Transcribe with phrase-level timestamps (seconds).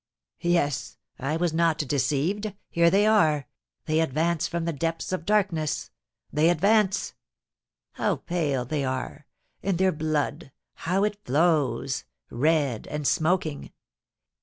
[0.39, 3.47] Yes; I was not deceived; here they are,
[3.85, 5.91] they advance from the depths of darkness,
[6.33, 7.13] they advance!
[7.91, 9.27] How pale they are;
[9.61, 10.51] and their blood,
[10.89, 13.73] how it flows, red and smoking!